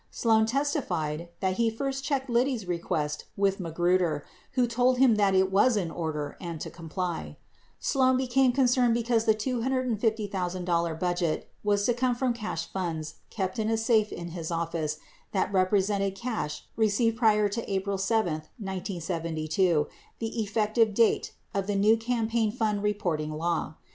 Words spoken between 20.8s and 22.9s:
date of the new Campaign Fund